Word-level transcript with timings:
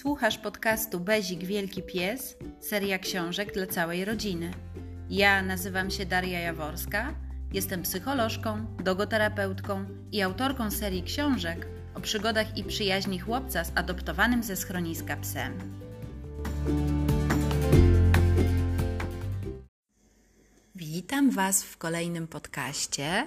Słuchasz 0.00 0.38
podcastu 0.38 1.00
Bezik 1.00 1.44
Wielki 1.44 1.82
Pies, 1.82 2.36
seria 2.60 2.98
książek 2.98 3.54
dla 3.54 3.66
całej 3.66 4.04
rodziny. 4.04 4.50
Ja 5.10 5.42
nazywam 5.42 5.90
się 5.90 6.06
Daria 6.06 6.40
Jaworska, 6.40 7.14
jestem 7.52 7.82
psycholożką, 7.82 8.76
dogoterapeutką 8.84 9.86
i 10.12 10.22
autorką 10.22 10.70
serii 10.70 11.02
książek 11.02 11.66
o 11.94 12.00
przygodach 12.00 12.58
i 12.58 12.64
przyjaźni 12.64 13.18
chłopca 13.18 13.64
z 13.64 13.72
adoptowanym 13.74 14.42
ze 14.42 14.56
schroniska 14.56 15.16
psem. 15.16 15.58
Witam 20.74 21.30
Was 21.30 21.62
w 21.62 21.76
kolejnym 21.76 22.26
podcaście, 22.26 23.26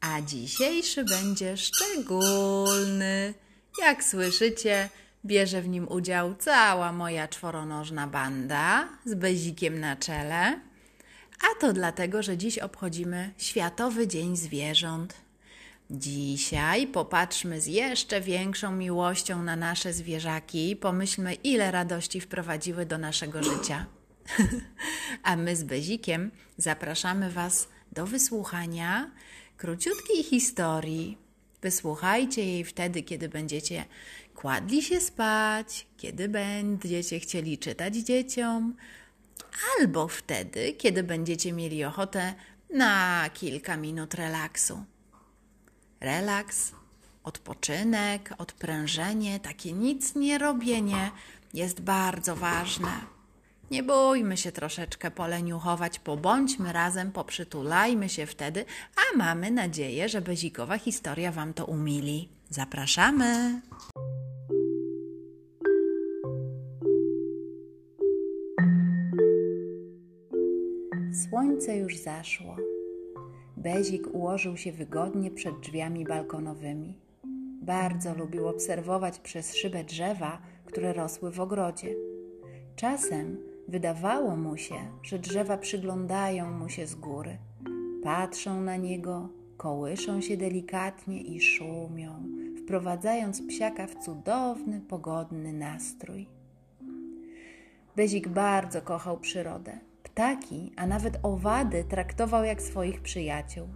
a 0.00 0.20
dzisiejszy 0.20 1.04
będzie 1.04 1.56
szczególny. 1.56 3.34
Jak 3.82 4.04
słyszycie, 4.04 4.88
bierze 5.26 5.62
w 5.62 5.68
nim 5.68 5.88
udział 5.88 6.34
cała 6.34 6.92
moja 6.92 7.28
czworonożna 7.28 8.06
banda 8.06 8.88
z 9.04 9.14
bezikiem 9.14 9.80
na 9.80 9.96
czele. 9.96 10.60
A 11.40 11.60
to 11.60 11.72
dlatego, 11.72 12.22
że 12.22 12.36
dziś 12.36 12.58
obchodzimy 12.58 13.30
Światowy 13.38 14.08
Dzień 14.08 14.36
Zwierząt. 14.36 15.14
Dzisiaj 15.90 16.86
popatrzmy 16.86 17.60
z 17.60 17.66
jeszcze 17.66 18.20
większą 18.20 18.72
miłością 18.72 19.42
na 19.42 19.56
nasze 19.56 19.92
zwierzaki 19.92 20.70
i 20.70 20.76
pomyślmy, 20.76 21.34
ile 21.34 21.70
radości 21.70 22.20
wprowadziły 22.20 22.86
do 22.86 22.98
naszego 22.98 23.42
życia. 23.42 23.86
A 25.22 25.36
my 25.36 25.56
z 25.56 25.64
Bezikiem 25.64 26.30
zapraszamy 26.56 27.30
Was 27.30 27.68
do 27.92 28.06
wysłuchania 28.06 29.10
króciutkiej 29.56 30.22
historii. 30.22 31.25
Wysłuchajcie 31.62 32.44
jej 32.44 32.64
wtedy, 32.64 33.02
kiedy 33.02 33.28
będziecie 33.28 33.84
kładli 34.34 34.82
się 34.82 35.00
spać, 35.00 35.86
kiedy 35.96 36.28
będziecie 36.28 37.20
chcieli 37.20 37.58
czytać 37.58 37.96
dzieciom, 37.96 38.76
albo 39.78 40.08
wtedy, 40.08 40.72
kiedy 40.72 41.02
będziecie 41.02 41.52
mieli 41.52 41.84
ochotę 41.84 42.34
na 42.70 43.24
kilka 43.34 43.76
minut 43.76 44.14
relaksu. 44.14 44.84
Relaks, 46.00 46.72
odpoczynek, 47.24 48.34
odprężenie, 48.38 49.40
takie 49.40 49.72
nic 49.72 50.14
nie 50.14 50.38
robienie 50.38 51.10
jest 51.54 51.80
bardzo 51.80 52.36
ważne. 52.36 53.15
Nie 53.70 53.82
bójmy 53.82 54.36
się 54.36 54.52
troszeczkę 54.52 55.10
poleniuchować, 55.10 55.98
pobądźmy 55.98 56.72
razem, 56.72 57.12
poprzytulajmy 57.12 58.08
się 58.08 58.26
wtedy, 58.26 58.64
a 58.96 59.16
mamy 59.16 59.50
nadzieję, 59.50 60.08
że 60.08 60.20
bezikowa 60.20 60.78
historia 60.78 61.32
Wam 61.32 61.54
to 61.54 61.64
umili. 61.64 62.28
Zapraszamy! 62.50 63.60
Słońce 71.28 71.76
już 71.76 71.96
zaszło. 71.96 72.56
Bezik 73.56 74.14
ułożył 74.14 74.56
się 74.56 74.72
wygodnie 74.72 75.30
przed 75.30 75.60
drzwiami 75.60 76.04
balkonowymi. 76.04 76.98
Bardzo 77.62 78.14
lubił 78.14 78.48
obserwować 78.48 79.18
przez 79.18 79.54
szybę 79.54 79.84
drzewa, 79.84 80.42
które 80.64 80.92
rosły 80.92 81.30
w 81.30 81.40
ogrodzie. 81.40 81.94
Czasem 82.76 83.55
Wydawało 83.68 84.36
mu 84.36 84.56
się, 84.56 84.74
że 85.02 85.18
drzewa 85.18 85.56
przyglądają 85.58 86.50
mu 86.50 86.68
się 86.68 86.86
z 86.86 86.94
góry, 86.94 87.38
patrzą 88.02 88.60
na 88.60 88.76
niego, 88.76 89.28
kołyszą 89.56 90.20
się 90.20 90.36
delikatnie 90.36 91.22
i 91.22 91.40
szumią, 91.40 92.22
wprowadzając 92.62 93.42
psiaka 93.42 93.86
w 93.86 93.94
cudowny, 93.94 94.80
pogodny 94.80 95.52
nastrój. 95.52 96.26
Bezik 97.96 98.28
bardzo 98.28 98.82
kochał 98.82 99.18
przyrodę. 99.18 99.78
Ptaki, 100.02 100.72
a 100.76 100.86
nawet 100.86 101.18
owady 101.22 101.84
traktował 101.84 102.44
jak 102.44 102.62
swoich 102.62 103.00
przyjaciół. 103.00 103.68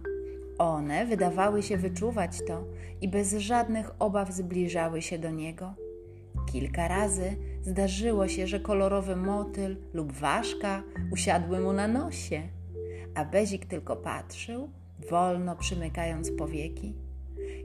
One 0.57 1.05
wydawały 1.05 1.63
się 1.63 1.77
wyczuwać 1.77 2.37
to 2.47 2.63
i 3.01 3.07
bez 3.07 3.33
żadnych 3.33 3.91
obaw 3.99 4.31
zbliżały 4.31 5.01
się 5.01 5.19
do 5.19 5.29
niego. 5.29 5.73
Kilka 6.45 6.87
razy 6.87 7.35
zdarzyło 7.61 8.27
się, 8.27 8.47
że 8.47 8.59
kolorowy 8.59 9.15
motyl 9.15 9.77
lub 9.93 10.11
ważka 10.11 10.83
usiadły 11.11 11.59
mu 11.59 11.73
na 11.73 11.87
nosie, 11.87 12.41
a 13.15 13.25
Bezik 13.25 13.65
tylko 13.65 13.95
patrzył, 13.95 14.69
wolno 15.09 15.55
przymykając 15.55 16.31
powieki. 16.31 16.95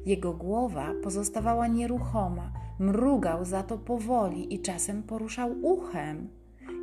Jego 0.06 0.32
głowa 0.32 0.92
pozostawała 1.02 1.66
nieruchoma, 1.66 2.52
mrugał 2.78 3.44
za 3.44 3.62
to 3.62 3.78
powoli 3.78 4.54
i 4.54 4.60
czasem 4.60 5.02
poruszał 5.02 5.52
uchem. 5.62 6.28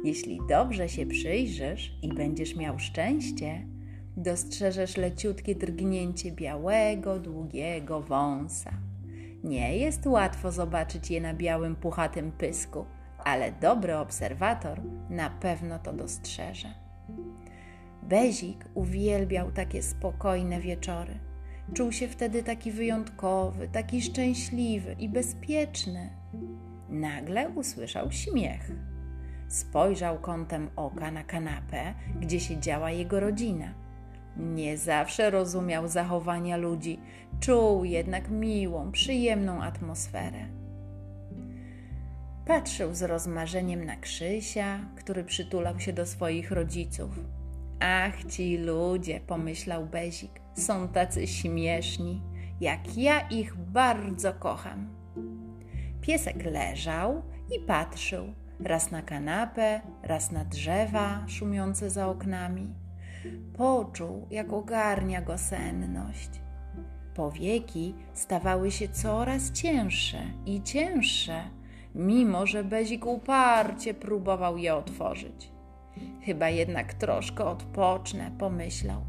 Jeśli 0.03 0.39
dobrze 0.49 0.89
się 0.89 1.05
przyjrzysz 1.05 1.97
i 2.01 2.13
będziesz 2.13 2.55
miał 2.55 2.79
szczęście, 2.79 3.67
dostrzeżesz 4.17 4.97
leciutkie 4.97 5.55
drgnięcie 5.55 6.31
białego, 6.31 7.19
długiego 7.19 8.01
wąsa. 8.01 8.71
Nie 9.43 9.77
jest 9.77 10.05
łatwo 10.05 10.51
zobaczyć 10.51 11.11
je 11.11 11.21
na 11.21 11.33
białym, 11.33 11.75
puchatym 11.75 12.31
pysku, 12.31 12.85
ale 13.17 13.51
dobry 13.51 13.97
obserwator 13.97 14.81
na 15.09 15.29
pewno 15.29 15.79
to 15.79 15.93
dostrzeże. 15.93 16.67
Bezik 18.03 18.65
uwielbiał 18.73 19.51
takie 19.51 19.83
spokojne 19.83 20.61
wieczory. 20.61 21.19
Czuł 21.73 21.91
się 21.91 22.07
wtedy 22.07 22.43
taki 22.43 22.71
wyjątkowy, 22.71 23.67
taki 23.67 24.01
szczęśliwy 24.01 24.95
i 24.99 25.09
bezpieczny. 25.09 26.09
Nagle 26.89 27.49
usłyszał 27.49 28.11
śmiech. 28.11 28.71
Spojrzał 29.47 30.19
kątem 30.19 30.69
oka 30.75 31.11
na 31.11 31.23
kanapę, 31.23 31.93
gdzie 32.19 32.39
siedziała 32.39 32.91
jego 32.91 33.19
rodzina. 33.19 33.82
Nie 34.38 34.77
zawsze 34.77 35.29
rozumiał 35.29 35.88
zachowania 35.88 36.57
ludzi, 36.57 36.99
czuł 37.39 37.83
jednak 37.83 38.29
miłą, 38.29 38.91
przyjemną 38.91 39.61
atmosferę. 39.61 40.45
Patrzył 42.47 42.94
z 42.94 43.01
rozmarzeniem 43.01 43.85
na 43.85 43.95
Krzysia, 43.95 44.79
który 44.95 45.23
przytulał 45.23 45.79
się 45.79 45.94
do 45.94 46.05
swoich 46.05 46.51
rodziców. 46.51 47.19
Ach, 47.79 48.23
ci 48.23 48.57
ludzie, 48.57 49.19
pomyślał 49.19 49.85
Bezik, 49.85 50.31
są 50.55 50.88
tacy 50.88 51.27
śmieszni, 51.27 52.21
jak 52.61 52.97
ja 52.97 53.27
ich 53.27 53.55
bardzo 53.57 54.33
kocham. 54.33 54.88
Piesek 56.01 56.45
leżał 56.45 57.23
i 57.55 57.59
patrzył, 57.59 58.33
raz 58.59 58.91
na 58.91 59.01
kanapę, 59.01 59.81
raz 60.03 60.31
na 60.31 60.45
drzewa 60.45 61.25
szumiące 61.27 61.89
za 61.89 62.07
oknami. 62.07 62.82
Poczuł, 63.57 64.28
jak 64.31 64.53
ogarnia 64.53 65.22
go 65.22 65.38
senność. 65.38 66.29
Powieki 67.16 67.95
stawały 68.13 68.72
się 68.72 68.89
coraz 68.89 69.51
cięższe 69.51 70.22
i 70.45 70.61
cięższe, 70.61 71.44
mimo 71.95 72.45
że 72.45 72.63
Bezik 72.63 73.06
uparcie 73.06 73.94
próbował 73.94 74.57
je 74.57 74.75
otworzyć. 74.75 75.51
Chyba 76.22 76.50
jednak 76.50 76.94
troszkę 76.94 77.45
odpocznę, 77.45 78.31
pomyślał. 78.39 79.01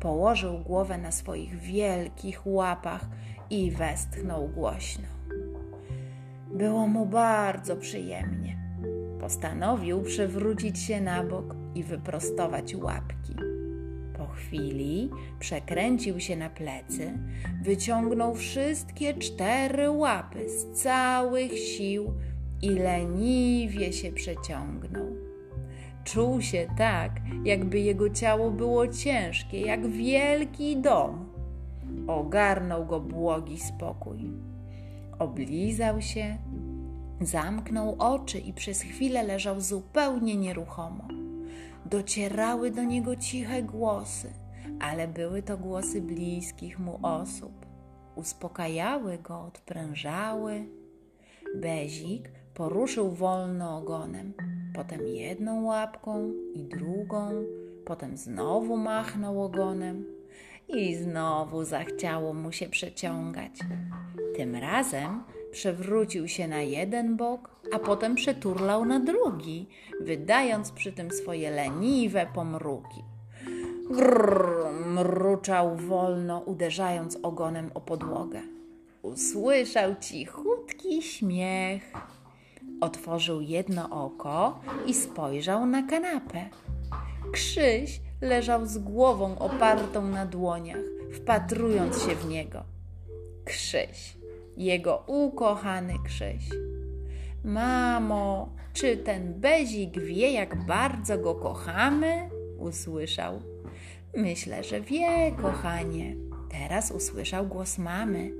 Położył 0.00 0.58
głowę 0.58 0.98
na 0.98 1.10
swoich 1.10 1.58
wielkich 1.58 2.46
łapach 2.46 3.08
i 3.50 3.70
westchnął 3.70 4.48
głośno. 4.48 5.08
Było 6.54 6.86
mu 6.86 7.06
bardzo 7.06 7.76
przyjemnie. 7.76 8.61
Postanowił 9.22 10.02
przewrócić 10.02 10.78
się 10.78 11.00
na 11.00 11.24
bok 11.24 11.54
i 11.74 11.82
wyprostować 11.82 12.74
łapki. 12.74 13.34
Po 14.18 14.26
chwili 14.26 15.10
przekręcił 15.38 16.20
się 16.20 16.36
na 16.36 16.50
plecy, 16.50 17.18
wyciągnął 17.62 18.34
wszystkie 18.34 19.14
cztery 19.14 19.90
łapy 19.90 20.48
z 20.48 20.82
całych 20.82 21.58
sił 21.58 22.12
i 22.62 22.70
leniwie 22.70 23.92
się 23.92 24.12
przeciągnął. 24.12 25.06
Czuł 26.04 26.40
się 26.40 26.66
tak, 26.78 27.20
jakby 27.44 27.80
jego 27.80 28.10
ciało 28.10 28.50
było 28.50 28.88
ciężkie, 28.88 29.60
jak 29.60 29.86
wielki 29.86 30.76
dom. 30.76 31.28
Ogarnął 32.06 32.86
go 32.86 33.00
błogi 33.00 33.58
spokój. 33.58 34.30
Oblizał 35.18 36.00
się, 36.00 36.38
zamknął 37.26 37.96
oczy 37.98 38.38
i 38.38 38.52
przez 38.52 38.82
chwilę 38.82 39.22
leżał 39.22 39.60
zupełnie 39.60 40.36
nieruchomo 40.36 41.08
docierały 41.92 42.70
do 42.70 42.84
niego 42.84 43.16
ciche 43.16 43.62
głosy, 43.62 44.32
ale 44.80 45.08
były 45.08 45.42
to 45.42 45.58
głosy 45.58 46.02
bliskich 46.02 46.78
mu 46.78 46.98
osób. 47.02 47.66
Uspokajały 48.16 49.18
go, 49.18 49.40
odprężały. 49.40 50.64
Bezik 51.56 52.30
poruszył 52.54 53.10
wolno 53.10 53.76
ogonem, 53.76 54.34
potem 54.74 55.06
jedną 55.06 55.64
łapką 55.64 56.32
i 56.54 56.64
drugą, 56.64 57.30
potem 57.84 58.16
znowu 58.16 58.76
machnął 58.76 59.42
ogonem 59.42 60.04
i 60.68 60.94
znowu 60.94 61.64
zachciało 61.64 62.34
mu 62.34 62.52
się 62.52 62.68
przeciągać. 62.68 63.52
Tym 64.36 64.56
razem 64.56 65.22
przewrócił 65.52 66.28
się 66.28 66.48
na 66.48 66.62
jeden 66.62 67.16
bok, 67.16 67.50
a 67.72 67.78
potem 67.78 68.14
przeturlał 68.14 68.84
na 68.84 69.00
drugi, 69.00 69.68
wydając 70.00 70.72
przy 70.72 70.92
tym 70.92 71.10
swoje 71.10 71.50
leniwe 71.50 72.26
pomruki. 72.34 73.04
Grrr, 73.90 74.72
mruczał 74.86 75.76
wolno, 75.76 76.38
uderzając 76.38 77.18
ogonem 77.22 77.70
o 77.74 77.80
podłogę. 77.80 78.42
Usłyszał 79.02 79.94
cichutki 80.00 81.02
śmiech. 81.02 81.92
Otworzył 82.80 83.40
jedno 83.40 84.04
oko 84.04 84.60
i 84.86 84.94
spojrzał 84.94 85.66
na 85.66 85.82
kanapę. 85.82 86.48
Krzyś 87.32 88.00
leżał 88.20 88.66
z 88.66 88.78
głową 88.78 89.38
opartą 89.38 90.08
na 90.08 90.26
dłoniach, 90.26 90.84
wpatrując 91.12 92.02
się 92.02 92.14
w 92.14 92.28
niego. 92.28 92.64
Krzyś, 93.44 94.16
jego 94.56 95.04
ukochany 95.06 95.94
Krzyś. 96.04 96.48
Mamo, 97.44 98.52
czy 98.72 98.96
ten 98.96 99.40
Bezik 99.40 100.00
wie, 100.00 100.32
jak 100.32 100.66
bardzo 100.66 101.18
go 101.18 101.34
kochamy? 101.34 102.30
Usłyszał. 102.58 103.42
Myślę, 104.16 104.64
że 104.64 104.80
wie, 104.80 105.32
kochanie. 105.42 106.16
Teraz 106.50 106.90
usłyszał 106.90 107.46
głos 107.46 107.78
mamy. 107.78 108.30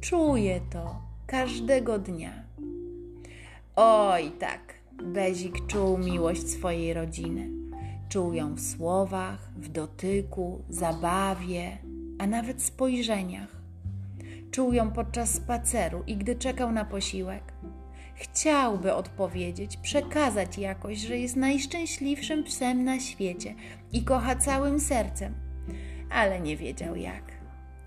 Czuję 0.00 0.60
to 0.70 0.96
każdego 1.26 1.98
dnia. 1.98 2.32
Oj, 3.76 4.30
tak, 4.38 4.74
Bezik 5.02 5.66
czuł 5.66 5.98
miłość 5.98 6.48
swojej 6.48 6.94
rodziny. 6.94 7.48
Czuł 8.08 8.32
ją 8.32 8.54
w 8.54 8.60
słowach, 8.60 9.50
w 9.56 9.68
dotyku, 9.68 10.64
zabawie, 10.68 11.78
a 12.18 12.26
nawet 12.26 12.62
spojrzeniach. 12.62 13.61
Czuł 14.52 14.72
ją 14.72 14.90
podczas 14.90 15.34
spaceru 15.34 16.02
i 16.06 16.16
gdy 16.16 16.36
czekał 16.36 16.72
na 16.72 16.84
posiłek. 16.84 17.52
Chciałby 18.14 18.94
odpowiedzieć, 18.94 19.76
przekazać 19.76 20.58
jakoś, 20.58 20.98
że 20.98 21.18
jest 21.18 21.36
najszczęśliwszym 21.36 22.44
psem 22.44 22.84
na 22.84 23.00
świecie 23.00 23.54
i 23.92 24.04
kocha 24.04 24.36
całym 24.36 24.80
sercem, 24.80 25.34
ale 26.10 26.40
nie 26.40 26.56
wiedział 26.56 26.96
jak. 26.96 27.22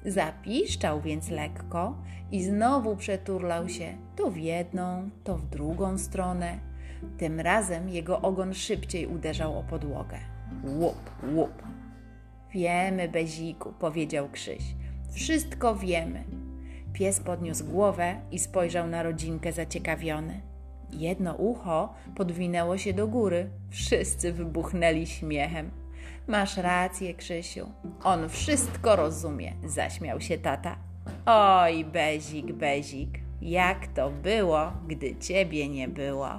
Zapiszczał 0.05 1.01
więc 1.01 1.29
lekko 1.29 1.97
i 2.31 2.43
znowu 2.43 2.95
przeturlał 2.95 3.69
się 3.69 3.97
to 4.15 4.31
w 4.31 4.37
jedną, 4.37 5.09
to 5.23 5.37
w 5.37 5.45
drugą 5.49 5.97
stronę. 5.97 6.59
Tym 7.17 7.39
razem 7.39 7.89
jego 7.89 8.21
ogon 8.21 8.53
szybciej 8.53 9.07
uderzał 9.07 9.59
o 9.59 9.63
podłogę. 9.63 10.17
Łup, 10.63 11.11
łup. 11.33 11.63
Wiemy, 12.51 13.09
Beziku, 13.09 13.73
powiedział 13.79 14.29
Krzyś. 14.29 14.75
Wszystko 15.11 15.75
wiemy. 15.75 16.44
Pies 16.95 17.19
podniósł 17.19 17.65
głowę 17.65 18.15
i 18.31 18.39
spojrzał 18.39 18.87
na 18.87 19.03
rodzinkę 19.03 19.51
zaciekawiony. 19.51 20.41
Jedno 20.91 21.33
ucho 21.33 21.93
podwinęło 22.15 22.77
się 22.77 22.93
do 22.93 23.07
góry. 23.07 23.49
Wszyscy 23.69 24.33
wybuchnęli 24.33 25.07
śmiechem. 25.07 25.71
Masz 26.27 26.57
rację, 26.57 27.13
Krzysiu. 27.13 27.69
On 28.03 28.29
wszystko 28.29 28.95
rozumie, 28.95 29.53
zaśmiał 29.65 30.21
się 30.21 30.37
tata. 30.37 30.77
Oj, 31.25 31.85
Bezik, 31.85 32.53
Bezik, 32.53 33.19
jak 33.41 33.87
to 33.87 34.09
było, 34.09 34.71
gdy 34.87 35.15
ciebie 35.15 35.69
nie 35.69 35.87
było. 35.87 36.29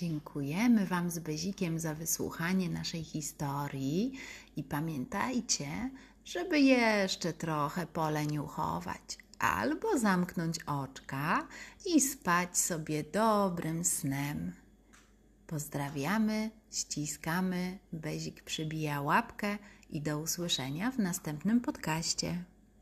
Dziękujemy 0.00 0.86
Wam 0.86 1.10
z 1.10 1.18
Bezikiem 1.18 1.78
za 1.78 1.94
wysłuchanie 1.94 2.68
naszej 2.70 3.04
historii 3.04 4.12
i 4.56 4.64
pamiętajcie, 4.64 5.90
żeby 6.24 6.60
jeszcze 6.60 7.32
trochę 7.32 7.86
poleniuchować 7.86 9.18
albo 9.38 9.98
zamknąć 9.98 10.58
oczka 10.66 11.48
i 11.86 12.00
spać 12.00 12.58
sobie 12.58 13.04
dobrym 13.04 13.84
snem. 13.84 14.52
Pozdrawiamy, 15.46 16.50
ściskamy, 16.72 17.78
Bezik 17.92 18.42
przybija 18.42 19.00
łapkę 19.00 19.58
i 19.90 20.00
do 20.00 20.18
usłyszenia 20.18 20.90
w 20.90 20.98
następnym 20.98 21.60
podcaście. 21.60 22.44